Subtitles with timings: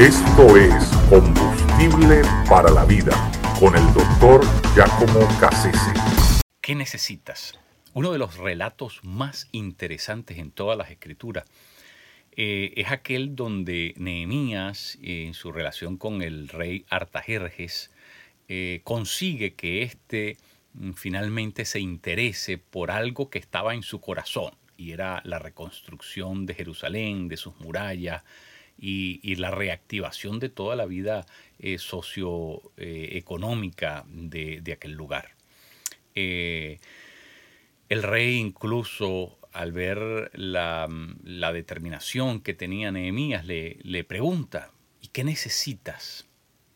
[0.00, 3.12] Esto es Combustible para la Vida
[3.60, 4.40] con el doctor
[4.74, 5.92] Giacomo Cassese.
[6.62, 7.58] ¿Qué necesitas?
[7.92, 11.44] Uno de los relatos más interesantes en todas las escrituras
[12.34, 17.90] eh, es aquel donde Nehemías, eh, en su relación con el rey Artajerjes,
[18.48, 20.38] eh, consigue que éste
[20.72, 26.46] mm, finalmente se interese por algo que estaba en su corazón, y era la reconstrucción
[26.46, 28.22] de Jerusalén, de sus murallas,
[28.80, 31.26] y, la reactivación de toda la vida
[31.78, 35.34] socioeconómica de, de, aquel lugar.
[36.14, 36.78] el
[37.88, 40.88] rey incluso al ver la,
[41.52, 46.26] determinación que tenía Nehemías, le, le pregunta, ¿y qué necesitas?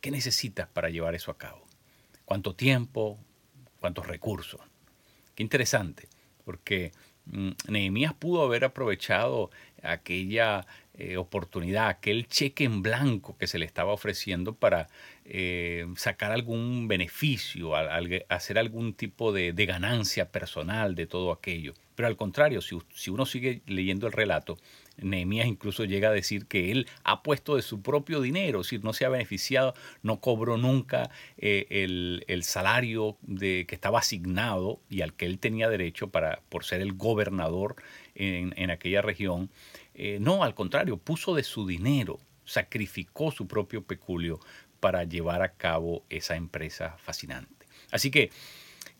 [0.00, 1.66] ¿Qué necesitas para llevar eso a cabo?
[2.24, 3.18] ¿Cuánto tiempo?
[3.80, 4.60] ¿Cuántos recursos?
[5.34, 6.08] Qué interesante,
[6.44, 6.92] porque
[7.26, 9.50] mm, Nehemías pudo haber aprovechado
[9.82, 10.66] aquella
[11.00, 14.88] eh, oportunidad, aquel cheque en blanco que se le estaba ofreciendo para
[15.24, 17.76] eh, sacar algún beneficio,
[18.28, 21.74] hacer algún tipo de, ganancia personal de todo aquello.
[21.98, 24.56] Pero al contrario, si, uno sigue leyendo el relato,
[24.98, 28.84] Nehemías incluso llega a decir que él ha puesto de su propio dinero, es decir,
[28.84, 31.66] no se ha beneficiado, no cobró nunca eh,
[32.28, 36.82] el, salario de, que estaba asignado y al que él tenía derecho para, por ser
[36.82, 37.74] el gobernador
[38.14, 39.50] en, en aquella región.
[39.94, 44.38] Eh, no, al contrario, puso de su dinero, sacrificó su propio peculio
[44.78, 47.66] para llevar a cabo esa empresa fascinante.
[47.90, 48.30] Así que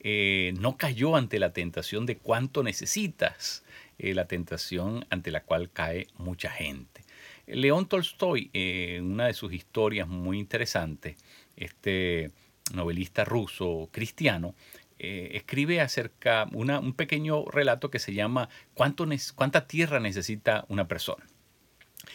[0.00, 3.64] eh, no cayó ante la tentación de cuánto necesitas,
[3.98, 7.02] eh, la tentación ante la cual cae mucha gente.
[7.46, 11.16] León Tolstoy, en una de sus historias muy interesantes,
[11.56, 12.30] este
[12.74, 14.54] novelista ruso cristiano,
[14.98, 20.88] eh, escribe acerca una, un pequeño relato que se llama ¿Cuánto ¿Cuánta tierra necesita una
[20.88, 21.24] persona?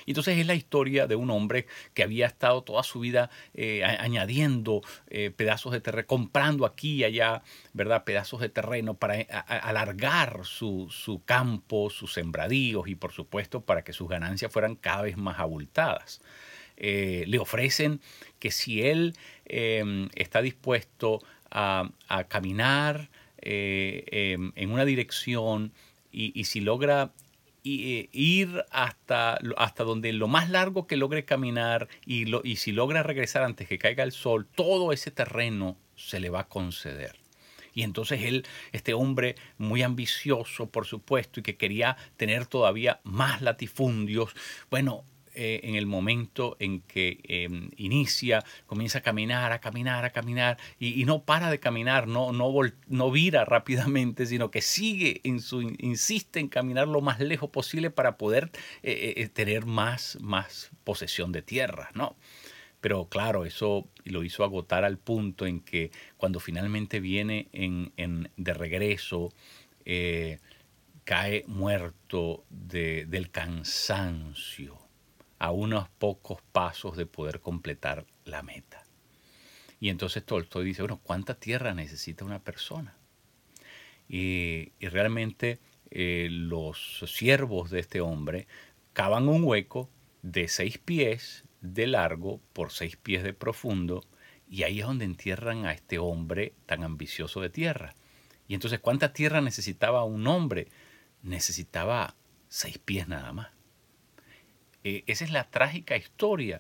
[0.06, 4.82] Entonces es la historia de un hombre que había estado toda su vida eh, añadiendo
[5.08, 8.04] eh, pedazos de terreno, comprando aquí y allá, ¿verdad?
[8.04, 9.16] Pedazos de terreno para
[9.48, 15.04] alargar su, su, campo, sus sembradíos y por supuesto para que sus ganancias fueran cada
[15.04, 16.22] vez más abultadas.
[16.78, 18.02] le ofrecen
[18.40, 21.20] que si él está dispuesto
[21.54, 23.10] a, caminar
[23.42, 25.72] eh, em, en una dirección
[26.12, 27.12] y, si logra
[27.66, 32.72] eh, ir hasta, hasta donde lo más largo que logre caminar y, lo, y si
[32.72, 37.18] logra regresar antes que caiga el sol, todo ese terreno se le va a conceder.
[37.74, 43.42] Y entonces él, este hombre muy ambicioso, por supuesto, y que quería tener todavía más
[43.42, 44.36] latifundios,
[44.70, 45.04] bueno,
[45.36, 50.60] eh, en el momento en que em, inicia, comienza a caminar, a caminar, a caminar,
[50.80, 52.54] y, no para de caminar, no, no,
[52.88, 58.52] no vira rápidamente, sino que sigue insiste en caminar lo más lejos posible para poder
[58.84, 62.16] eh, eh, tener más, más posesión de tierra, ¿no?
[62.80, 68.30] Pero claro, eso lo hizo agotar al punto en que cuando finalmente viene en, en,
[68.38, 69.34] de regreso,
[71.06, 74.83] cae muerto de, del cansancio
[75.44, 78.86] a unos pocos pasos de poder completar la meta.
[79.82, 82.96] Y entonces Tolstoy dice, bueno, ¿cuánta tierra necesita una persona?
[84.08, 85.60] Y, realmente
[85.92, 88.48] eh, los siervos de este hombre
[88.94, 89.90] cavan un hueco
[90.22, 94.06] de seis pies de largo por seis pies de profundo
[94.50, 97.96] y ahí es donde entierran a este hombre tan ambicioso de tierra.
[98.48, 100.70] Y entonces, ¿cuánta tierra necesitaba un hombre?
[101.22, 102.16] Necesitaba
[102.48, 103.63] seis pies nada más.
[104.84, 106.58] Eh, esa es la trágica historia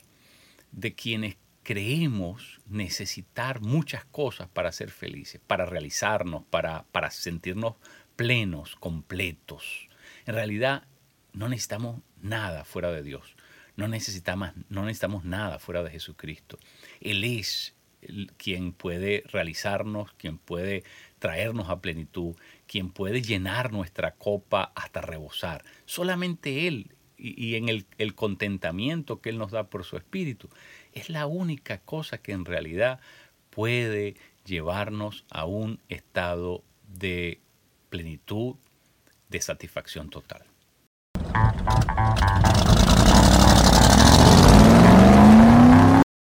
[0.71, 7.75] de quienes creemos necesitar muchas cosas para ser felices, para realizarnos, para, para sentirnos
[8.15, 9.87] plenos, completos.
[10.25, 10.83] En realidad
[11.31, 13.35] no necesitamos nada fuera de Dios.
[13.75, 16.59] No necesitamos, no necesitamos nada fuera de Jesucristo.
[17.01, 17.75] Él es
[18.37, 20.83] quien puede realizarnos, quien puede
[21.19, 22.35] traernos a plenitud,
[22.67, 25.63] quien puede llenar nuestra copa hasta rebosar.
[25.85, 30.49] Solamente Él y, en el, contentamiento que Él nos da por su espíritu,
[30.91, 32.99] es la única cosa que en realidad
[33.49, 34.15] puede
[34.45, 37.39] llevarnos a un estado de
[37.89, 38.55] plenitud,
[39.29, 40.43] de satisfacción total.